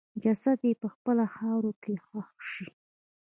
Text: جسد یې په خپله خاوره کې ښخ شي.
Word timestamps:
جسد 0.23 0.59
یې 0.67 0.73
په 0.81 0.87
خپله 0.93 1.25
خاوره 1.35 1.71
کې 1.83 1.93
ښخ 2.05 2.29
شي. 2.51 2.67